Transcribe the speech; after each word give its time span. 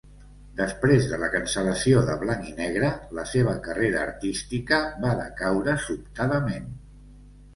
Després 0.59 1.03
de 1.09 1.17
la 1.23 1.27
cancel·lació 1.33 1.99
de 2.07 2.13
Blanc 2.23 2.47
i 2.51 2.53
Negre, 2.61 2.89
la 3.19 3.25
seva 3.33 3.53
carrera 3.67 4.01
artística 4.05 4.79
va 5.05 5.11
decaure 5.21 5.75
sobtadament. 5.87 6.67